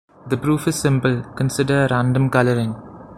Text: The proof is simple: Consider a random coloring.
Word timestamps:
The 0.29 0.35
proof 0.35 0.67
is 0.67 0.79
simple: 0.81 1.21
Consider 1.35 1.85
a 1.85 1.87
random 1.93 2.31
coloring. 2.31 2.73